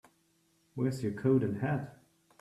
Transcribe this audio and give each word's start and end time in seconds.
Where's 0.73 1.03
your 1.03 1.11
coat 1.11 1.43
and 1.43 1.57
hat? 1.61 1.95